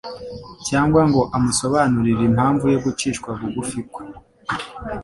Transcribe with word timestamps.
cyangwa 0.67 1.01
ngo 1.09 1.21
amusobanurire 1.35 2.23
impamvu 2.29 2.65
yo 2.73 2.79
gucishwa 2.85 3.29
bugufi 3.39 3.79
kwe. 3.91 4.03